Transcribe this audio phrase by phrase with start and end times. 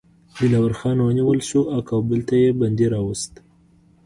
[0.37, 3.33] دلاور خان ونیول شو او کابل ته یې بندي راووست.